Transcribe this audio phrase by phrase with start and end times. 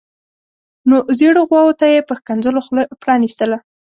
[0.89, 3.57] نو زیړو غواوو ته یې په ښکنځلو خوله پرانیستله.